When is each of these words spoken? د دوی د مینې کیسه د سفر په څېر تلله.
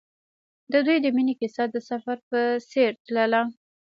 د 0.71 0.73
دوی 0.85 0.97
د 1.01 1.07
مینې 1.15 1.33
کیسه 1.39 1.63
د 1.69 1.75
سفر 1.89 2.17
په 2.29 2.39
څېر 2.71 2.91
تلله. 3.05 3.41